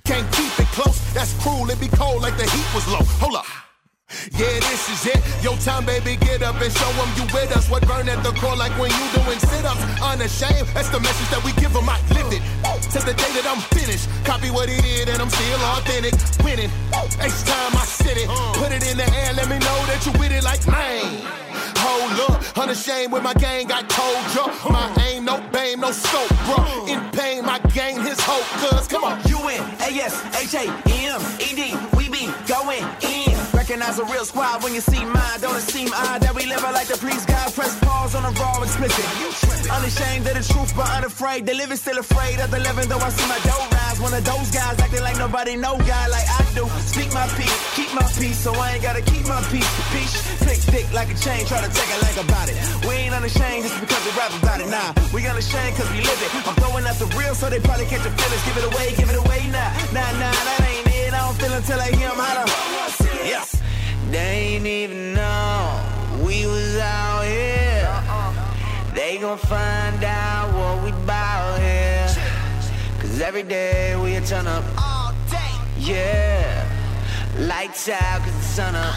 Can't 0.03 0.27
keep 0.33 0.53
it 0.59 0.67
close. 0.73 0.97
That's 1.13 1.33
cruel. 1.41 1.69
It 1.69 1.79
be 1.79 1.87
cold 1.89 2.21
like 2.21 2.37
the 2.37 2.43
heat 2.43 2.69
was 2.73 2.85
low. 2.89 3.05
Hold 3.21 3.35
up. 3.37 3.68
Yeah, 4.33 4.57
this 4.65 4.89
is 4.89 5.05
it. 5.13 5.21
Your 5.43 5.55
time, 5.57 5.85
baby, 5.85 6.17
get 6.17 6.41
up 6.41 6.59
and 6.59 6.73
show 6.73 6.91
them 6.97 7.09
you 7.15 7.25
with 7.29 7.55
us. 7.55 7.69
What 7.69 7.85
burn 7.87 8.09
at 8.09 8.23
the 8.23 8.31
core 8.41 8.55
like 8.55 8.73
when 8.81 8.89
you 8.89 9.05
doing 9.13 9.37
sit-ups. 9.37 9.81
Unashamed, 10.01 10.65
that's 10.73 10.89
the 10.89 10.99
message 10.99 11.29
that 11.29 11.41
we 11.45 11.53
give 11.61 11.73
them. 11.73 11.87
I 11.87 12.01
lived 12.17 12.33
it. 12.33 12.41
To 12.89 12.99
the 13.05 13.13
day 13.13 13.31
that 13.37 13.45
I'm 13.45 13.61
finished. 13.77 14.09
Copy 14.25 14.49
what 14.49 14.67
he 14.67 14.81
did 14.81 15.09
and 15.09 15.21
I'm 15.21 15.29
still 15.29 15.61
authentic. 15.77 16.17
Winning. 16.43 16.71
Each 17.21 17.41
time 17.45 17.73
I 17.77 17.85
sit 17.85 18.17
it. 18.17 18.27
Put 18.57 18.71
it 18.73 18.81
in 18.89 18.97
the 18.97 19.05
air, 19.05 19.33
let 19.33 19.47
me 19.47 19.59
know 19.61 19.77
that 19.85 20.01
you 20.05 20.11
with 20.17 20.31
it 20.31 20.43
like 20.43 20.65
man. 20.65 21.21
Hold 21.77 22.33
up, 22.33 22.57
unashamed 22.57 23.13
with 23.13 23.23
my 23.23 23.33
gang, 23.35 23.67
got 23.67 23.89
told 23.89 24.17
ya. 24.33 24.49
My 24.69 24.89
aim, 25.05 25.25
no 25.25 25.39
bame, 25.53 25.79
no 25.79 25.91
scope, 25.91 26.29
bro. 26.45 26.87
In 26.87 26.99
pain, 27.11 27.45
my 27.45 27.59
gang, 27.73 28.01
his 28.01 28.19
hope, 28.19 28.43
cuz, 28.59 28.87
come 28.87 29.03
on. 29.03 29.21
U-N, 29.29 29.63
a 33.99 34.05
real 34.05 34.23
squad 34.23 34.63
when 34.63 34.73
you 34.73 34.81
see 34.81 35.03
mine. 35.03 35.39
Don't 35.41 35.55
it 35.55 35.67
seem 35.67 35.91
odd 35.93 36.21
that 36.21 36.33
we 36.33 36.45
live 36.45 36.63
like 36.63 36.87
the 36.87 36.97
police 36.97 37.25
guy? 37.25 37.43
Press 37.51 37.75
pause 37.83 38.15
on 38.15 38.23
a 38.23 38.31
raw 38.39 38.63
explicit. 38.63 39.05
Unashamed 39.67 40.25
of 40.27 40.35
the 40.39 40.45
truth, 40.53 40.71
but 40.75 40.87
unafraid. 40.95 41.45
They 41.45 41.53
live 41.53 41.71
still 41.77 41.99
afraid 41.99 42.39
of 42.39 42.49
the 42.51 42.59
living, 42.59 42.87
though 42.87 42.99
I 42.99 43.09
see 43.09 43.27
my 43.27 43.39
dough 43.43 43.67
rise. 43.75 43.99
One 43.99 44.13
of 44.13 44.23
those 44.23 44.49
guys 44.55 44.79
acting 44.79 45.03
like 45.03 45.17
nobody 45.17 45.55
know 45.55 45.75
guy 45.83 46.07
like 46.07 46.27
I 46.27 46.41
do. 46.55 46.65
Speak 46.87 47.11
my 47.13 47.27
peace, 47.35 47.59
keep 47.75 47.91
my 47.93 48.07
peace, 48.15 48.39
so 48.39 48.55
I 48.55 48.79
ain't 48.79 48.83
gotta 48.83 49.03
keep 49.03 49.27
my 49.27 49.41
peace. 49.51 49.67
Peace, 49.91 50.15
click 50.43 50.61
dick 50.71 50.87
like 50.95 51.11
a 51.11 51.17
chain, 51.19 51.45
try 51.45 51.59
to 51.59 51.71
take 51.71 51.91
a 51.91 51.99
leg 51.99 52.15
about 52.23 52.47
it. 52.47 52.57
We 52.87 52.95
ain't 53.03 53.13
unashamed 53.13 53.67
just 53.67 53.77
because 53.83 54.01
we 54.07 54.11
rap 54.15 54.31
about 54.39 54.63
it, 54.63 54.69
nah. 54.71 54.95
We 55.11 55.27
unashamed 55.27 55.75
cause 55.75 55.89
we 55.91 55.99
live 55.99 56.19
it. 56.23 56.29
I'm 56.47 56.55
throwing 56.55 56.85
out 56.87 56.95
the 56.95 57.09
real, 57.19 57.35
so 57.35 57.49
they 57.49 57.59
probably 57.59 57.85
catch 57.91 58.07
your 58.07 58.15
feelings. 58.15 58.43
Give 58.47 58.57
it 58.63 58.65
away, 58.71 58.87
give 58.95 59.09
it 59.11 59.19
away, 59.19 59.43
nah. 59.51 59.69
Nah, 59.91 60.07
nah, 60.23 60.31
that 60.31 60.61
ain't 60.63 60.87
it. 60.87 61.11
I 61.11 61.19
don't 61.25 61.35
feel 61.35 61.51
until 61.51 61.79
I 61.79 61.91
hear 61.91 62.09
'em 62.09 62.21
holler. 62.21 62.47
Yes. 63.27 63.58
They 64.11 64.55
ain't 64.55 64.65
even 64.65 65.13
know 65.13 65.79
we 66.25 66.47
was 66.47 66.77
out 66.77 67.25
here. 67.25 67.87
They 68.95 69.19
gon' 69.19 69.37
find 69.37 70.03
out 70.03 70.51
what 70.51 70.83
we 70.83 70.91
bout 71.05 71.59
here. 71.59 72.07
Cause 72.99 73.21
every 73.21 73.43
day 73.43 73.95
we 74.01 74.15
a 74.15 74.21
turn 74.21 74.47
up. 74.47 74.63
All 74.81 75.13
day. 75.29 75.51
Yeah. 75.77 76.65
Lights 77.37 77.87
out 77.87 78.21
cause 78.23 78.33
the 78.33 78.41
sun 78.41 78.75
up. 78.75 78.95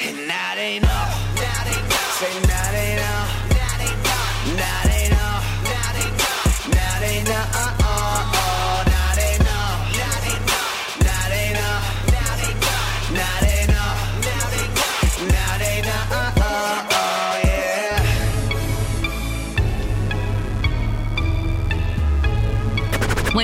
And 0.00 0.16
now 0.26 0.54
they 0.54 0.78
know. 0.80 0.88
Now 0.88 1.64
they 1.68 1.80
know. 1.90 2.04
Say 2.16 2.32
now 2.48 2.72
they 2.72 2.96
know. 2.96 3.20
Now 3.60 3.76
they 3.76 3.92
know. 4.08 4.24
Now 4.56 4.82
they 4.88 5.04
know. 5.12 5.32
Now 5.68 5.92
they 5.98 6.08
know. 6.16 6.72
Now 6.72 7.00
they 7.00 7.24
know. 7.24 7.44
Uh 7.52 7.83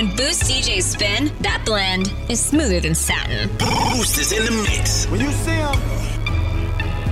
When 0.01 0.15
Boost 0.15 0.45
DJs 0.45 0.81
spin, 0.81 1.31
that 1.41 1.61
blend 1.63 2.11
is 2.27 2.43
smoother 2.43 2.79
than 2.79 2.95
satin. 2.95 3.55
Boost 3.59 4.17
is 4.17 4.31
in 4.31 4.45
the 4.45 4.63
mix. 4.63 5.05
When 5.11 5.21
you 5.21 5.29
see 5.29 5.51
him, 5.51 5.77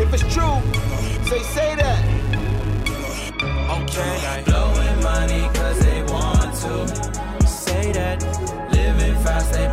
if 0.02 0.12
it's 0.12 0.24
true, 0.34 0.58
say 1.30 1.40
say 1.54 1.76
that. 1.76 2.02
Okay. 3.84 4.44
Blowing 4.44 5.04
money 5.04 5.42
cause 5.54 5.80
they 5.86 6.02
want 6.02 6.52
to. 6.64 7.48
Say 7.48 7.92
that. 7.92 8.24
Living 8.72 9.14
fast, 9.24 9.54
they 9.54 9.68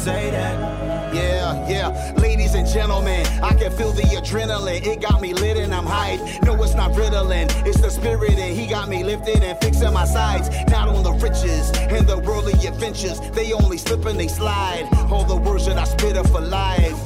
Say 0.00 0.30
that. 0.30 1.14
Yeah, 1.14 1.68
yeah. 1.68 2.14
Ladies 2.16 2.54
and 2.54 2.66
gentlemen, 2.66 3.26
I 3.42 3.52
can 3.52 3.70
feel 3.70 3.92
the 3.92 4.00
adrenaline. 4.02 4.86
It 4.86 5.02
got 5.02 5.20
me 5.20 5.34
lit 5.34 5.58
and 5.58 5.74
I'm 5.74 5.84
hyped. 5.84 6.42
No, 6.42 6.54
it's 6.62 6.74
not 6.74 6.92
Ritalin. 6.92 7.48
It's 7.66 7.82
the 7.82 7.90
spirit 7.90 8.38
and 8.38 8.58
he 8.58 8.66
got 8.66 8.88
me 8.88 9.04
lifted 9.04 9.42
and 9.42 9.58
fixing 9.58 9.92
my 9.92 10.06
sides. 10.06 10.48
Not 10.70 10.88
on 10.88 11.02
the 11.02 11.12
riches 11.12 11.70
and 11.76 12.06
the 12.06 12.18
worldly 12.18 12.54
adventures. 12.66 13.20
They 13.32 13.52
only 13.52 13.76
slip 13.76 14.06
and 14.06 14.18
they 14.18 14.28
slide. 14.28 14.88
All 15.10 15.24
the 15.24 15.36
words 15.36 15.66
that 15.66 15.76
I 15.76 15.84
spit 15.84 16.16
are 16.16 16.26
for 16.28 16.40
life. 16.40 16.96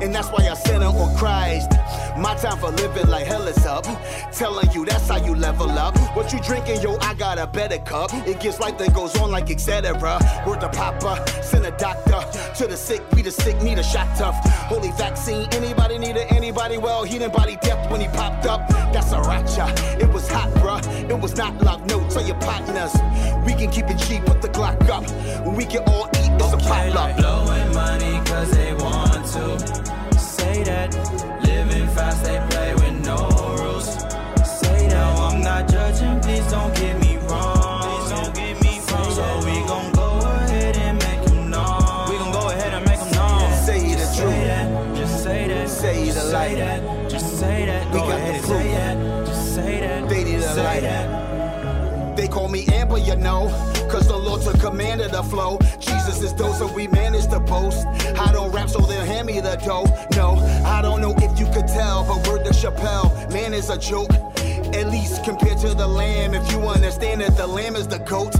And 0.00 0.14
that's 0.14 0.28
why 0.28 0.48
I 0.48 0.54
center 0.54 0.86
on 0.86 1.16
Christ. 1.16 1.72
My 2.16 2.34
time 2.36 2.58
for 2.58 2.70
living 2.70 3.08
like 3.08 3.26
hell 3.26 3.46
is 3.48 3.66
up. 3.66 3.84
Telling 4.32 4.70
you 4.70 4.84
that's 4.84 5.08
how 5.08 5.16
you 5.16 5.34
level 5.34 5.70
up. 5.70 5.98
What 6.16 6.32
you 6.32 6.40
drinking, 6.40 6.80
yo, 6.80 6.96
I 7.00 7.14
got 7.14 7.38
a 7.38 7.46
better 7.46 7.78
cup. 7.78 8.12
It 8.26 8.40
gives 8.40 8.60
life 8.60 8.78
that 8.78 8.94
goes 8.94 9.16
on 9.16 9.30
like 9.32 9.50
etc. 9.50 9.94
Word 10.46 10.60
to 10.60 10.68
Papa, 10.68 11.24
send 11.42 11.66
a 11.66 11.72
doctor 11.72 12.20
to 12.56 12.66
the 12.68 12.76
sick. 12.76 13.02
We 13.12 13.22
the 13.22 13.32
sick 13.32 13.60
need 13.62 13.78
a 13.78 13.82
shot 13.82 14.16
tough. 14.16 14.36
Holy 14.68 14.92
vaccine, 14.92 15.48
anybody 15.52 15.98
need 15.98 16.16
it? 16.16 16.30
Anybody? 16.30 16.78
Well, 16.78 17.02
he 17.02 17.18
didn't 17.18 17.34
body 17.34 17.56
depth 17.56 17.90
when 17.90 18.00
he 18.00 18.08
popped 18.08 18.46
up. 18.46 18.68
That's 18.92 19.10
a 19.12 19.20
ratcha. 19.20 19.74
It 20.00 20.08
was 20.12 20.28
hot, 20.28 20.50
bruh. 20.54 21.10
It 21.10 21.18
was 21.18 21.36
not 21.36 21.60
love. 21.62 21.84
No, 21.86 22.08
tell 22.08 22.24
your 22.24 22.38
partners. 22.38 22.92
We 23.44 23.54
can 23.54 23.70
keep 23.70 23.86
it 23.90 23.98
cheap, 23.98 24.24
put 24.24 24.40
the 24.40 24.48
Glock 24.48 24.88
up. 24.88 25.04
We 25.56 25.64
can 25.64 25.82
all 25.88 26.08
eat. 26.16 26.30
It's 26.34 26.52
a 26.52 26.56
potluck. 26.58 27.16
Blowing 27.16 27.74
money 27.74 28.24
cause 28.24 28.50
they 28.52 28.72
want 28.74 29.26
to. 29.32 30.18
Say 30.18 30.62
that. 30.64 31.33
Fast, 32.14 32.24
they 32.24 32.38
play 32.50 32.74
with 32.74 33.06
no 33.06 33.16
rules. 33.58 33.86
Say 34.60 34.88
that. 34.88 35.18
I'm 35.18 35.40
not 35.42 35.68
judging, 35.68 36.20
please 36.20 36.48
don't 36.50 36.74
get 36.76 37.00
me 37.00 37.16
wrong. 37.28 37.82
Please 37.82 38.10
don't 38.10 38.34
get 38.34 38.62
me 38.62 38.80
wrong. 38.90 39.10
So 39.12 39.38
we 39.46 39.66
gon' 39.66 39.92
go 39.92 40.18
ahead 40.20 40.76
and 40.76 40.98
make 40.98 41.24
them 41.26 41.50
know. 41.50 42.06
We 42.10 42.16
gon' 42.18 42.32
go 42.32 42.48
ahead 42.50 42.74
and 42.74 42.84
make 42.86 42.98
them 43.00 43.10
know. 43.12 43.62
Say 43.66 43.80
the 43.92 43.98
Just 43.98 44.18
truth. 44.18 44.30
Say 44.32 44.44
that. 44.46 44.96
Just 44.96 45.22
say 45.24 45.48
that. 45.48 45.68
Say 45.68 46.10
the 46.10 46.24
light. 46.24 46.56
That. 46.56 47.10
Just 47.10 47.38
say 47.38 47.66
that. 47.66 47.86
We 47.92 47.98
Go 47.98 48.06
got 48.06 48.18
ahead 48.18 48.30
the 48.30 48.36
and 48.36 48.44
proof. 48.46 48.60
say 48.62 48.68
that. 48.72 49.26
Just 49.26 49.54
say 49.54 49.80
that. 49.80 50.08
They 50.08 50.24
need 50.24 50.40
a 50.40 50.54
light. 50.62 50.82
that. 50.82 52.16
They 52.16 52.28
call 52.28 52.48
me 52.48 52.64
Amber, 52.68 52.98
you 52.98 53.16
know, 53.16 53.48
cause 53.94 54.08
the 54.08 54.16
Lord 54.16 54.42
took 54.42 54.58
command 54.58 55.00
of 55.00 55.12
the 55.12 55.22
flow. 55.22 55.56
Jesus 55.78 56.20
is 56.20 56.32
dope, 56.32 56.56
so 56.56 56.66
we 56.74 56.88
managed 56.88 57.30
to 57.30 57.38
boast. 57.38 57.86
I 58.18 58.32
don't 58.32 58.50
rap, 58.50 58.68
so 58.68 58.80
they'll 58.80 59.04
hand 59.04 59.28
me 59.28 59.38
the 59.38 59.54
dough. 59.64 59.86
No, 60.16 60.34
I 60.66 60.82
don't 60.82 61.00
know 61.00 61.14
if 61.18 61.38
you 61.38 61.46
could 61.52 61.68
tell, 61.68 62.02
but 62.04 62.26
word 62.26 62.44
to 62.44 62.50
Chappelle, 62.50 63.32
man 63.32 63.54
is 63.54 63.70
a 63.70 63.78
joke. 63.78 64.10
At 64.74 64.90
least 64.90 65.22
compared 65.22 65.58
to 65.58 65.72
the 65.72 65.86
lamb, 65.86 66.34
if 66.34 66.50
you 66.50 66.58
understand 66.62 67.20
that 67.20 67.36
the 67.36 67.46
lamb 67.46 67.76
is 67.76 67.86
the 67.86 68.00
goat. 68.00 68.34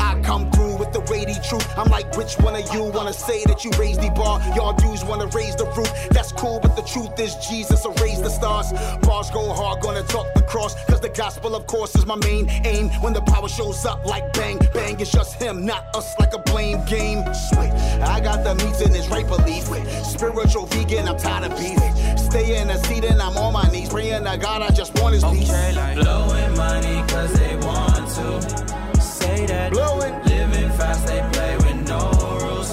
I 0.00 0.18
come 0.22 0.50
through 0.50 0.78
with 0.78 0.92
the 0.92 1.00
weighty 1.10 1.34
truth. 1.48 1.66
I'm 1.76 1.90
like, 1.90 2.16
which 2.16 2.34
one 2.38 2.56
of 2.56 2.72
you 2.72 2.84
wanna 2.84 3.12
say 3.12 3.44
that 3.44 3.62
you 3.64 3.70
raised 3.78 4.00
the 4.00 4.10
bar? 4.10 4.40
Y'all 4.56 4.72
dudes 4.72 5.04
wanna 5.04 5.26
raise 5.26 5.54
the 5.56 5.66
roof. 5.76 5.92
That's 6.10 6.32
cool, 6.32 6.60
but 6.62 6.76
the 6.76 6.82
truth 6.82 7.20
is 7.20 7.34
Jesus 7.46 7.84
will 7.84 7.92
raise 7.94 8.22
the 8.22 8.30
stars. 8.30 8.72
Bars 9.02 9.30
go 9.30 9.52
hard, 9.52 9.82
gonna 9.82 10.02
talk 10.04 10.32
the 10.34 10.42
cross. 10.42 10.74
Cause 10.86 11.00
the 11.00 11.10
gospel, 11.10 11.54
of 11.54 11.66
course, 11.66 11.94
is 11.94 12.06
my 12.06 12.16
main 12.16 12.48
aim. 12.64 12.88
When 13.02 13.12
the 13.12 13.22
power 13.22 13.48
shows 13.48 13.84
up 13.84 14.04
like 14.06 14.32
bang, 14.32 14.58
bang, 14.72 14.98
it's 14.98 15.12
just 15.12 15.34
him, 15.34 15.66
not 15.66 15.94
us 15.94 16.18
like 16.18 16.32
a 16.32 16.38
blame 16.38 16.82
game. 16.86 17.22
Sweet. 17.34 17.70
I 18.00 18.20
got 18.20 18.44
the 18.44 18.54
meats 18.64 18.80
in 18.80 18.94
his 18.94 19.08
right 19.08 19.26
belief. 19.26 19.64
Spiritual 20.04 20.66
vegan, 20.66 21.06
I'm 21.06 21.18
tired 21.18 21.52
of 21.52 21.58
beef. 21.58 21.78
Stay 22.18 22.60
in 22.60 22.68
the 22.68 22.78
seat 22.84 23.04
and 23.04 23.20
I'm 23.20 23.36
on 23.36 23.52
my 23.52 23.68
knees. 23.70 23.88
Praying 23.90 24.24
to 24.24 24.38
God, 24.38 24.62
I 24.62 24.70
just 24.70 24.94
want 25.00 25.14
his 25.14 25.24
peace. 25.24 25.49
Okay, 25.50 25.72
like 25.72 25.96
blowing 25.96 26.56
money 26.56 27.02
cause 27.08 27.32
they 27.34 27.56
want 27.56 28.06
to. 28.16 29.00
Say 29.00 29.46
that. 29.46 29.72
Blowing. 29.72 30.14
Living 30.24 30.70
fast, 30.78 31.06
they 31.06 31.20
play 31.32 31.56
with 31.56 31.88
no 31.88 32.00
rules. 32.42 32.68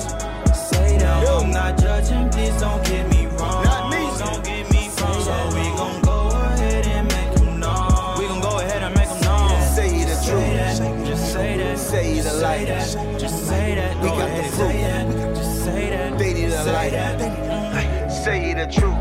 Say 0.70 0.98
that. 1.00 1.28
I'm 1.28 1.52
not 1.52 1.78
judging, 1.80 2.30
please 2.30 2.60
don't 2.62 2.84
get 2.86 3.10
me 3.10 3.26
wrong. 3.38 3.64
Not 3.64 3.90
me. 3.92 4.04
Don't 4.20 4.44
get 4.44 4.70
me 4.72 4.90
wrong. 5.00 5.22
So 5.28 5.36
we 5.56 5.66
gon' 5.78 6.02
go 6.02 6.30
ahead 6.30 6.86
and 6.88 7.08
make 7.08 7.34
them 7.36 7.60
know. 7.60 8.16
We 8.20 8.28
gon' 8.28 8.42
go 8.42 8.60
ahead 8.60 8.84
and 8.84 8.96
make 8.96 9.10
them 9.10 9.22
know. 9.22 9.72
Say 9.76 10.04
the 10.06 10.16
Say 10.16 10.32
truth. 10.32 10.54
that. 10.54 11.06
Just 11.08 11.34
say 11.34 11.58
that. 11.58 11.78
Say 11.80 12.14
the 12.18 12.24
Just 12.24 12.42
light. 12.42 12.68
that. 12.68 13.20
Just 13.20 13.48
say 13.48 13.76
that. 13.76 13.96
We 14.02 14.10
Go 14.10 14.18
got 14.18 14.18
the 14.18 14.26
ahead 14.26 14.44
and 14.46 14.54
fruit. 14.54 14.72
say 14.72 14.82
that. 14.84 15.36
Just 15.36 15.64
say 15.66 15.90
that. 15.90 16.20
They 16.20 16.34
need 16.34 16.46
a 16.46 16.64
Say 16.64 16.72
light. 16.74 16.92
that. 16.92 18.12
Say 18.24 18.54
the 18.54 18.66
truth. 18.72 18.98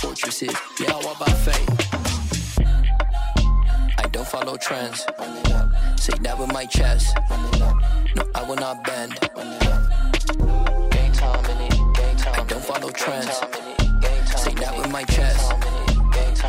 Fortresses. 0.00 0.54
Yeah, 0.80 0.92
I 0.94 1.04
walk 1.04 1.18
by 1.18 1.32
faith. 1.32 1.68
I 3.98 4.08
don't 4.10 4.26
follow 4.26 4.56
trends. 4.56 5.04
Say 5.96 6.14
that 6.20 6.38
with 6.38 6.52
my 6.52 6.66
chest. 6.66 7.16
No, 7.58 8.24
I 8.34 8.42
will 8.48 8.56
not 8.56 8.84
bend. 8.84 9.18
I 12.34 12.44
don't 12.46 12.64
follow 12.64 12.90
trends. 12.90 13.36
Say 14.36 14.54
that 14.54 14.74
with 14.76 14.90
my 14.90 15.04
chest. 15.04 15.52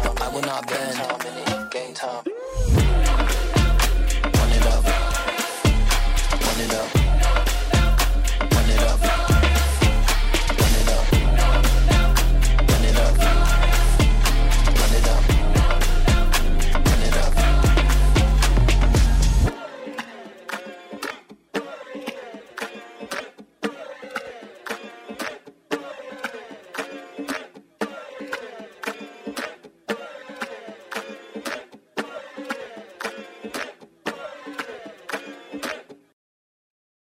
No, 0.04 0.14
I 0.22 0.30
will 0.34 0.42
not 0.42 0.68
bend. 0.68 2.39